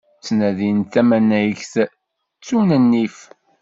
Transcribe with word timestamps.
Ttnadin 0.17 0.79
tamanegt, 0.91 1.73
ttun 2.39 2.69
nnif. 2.83 3.17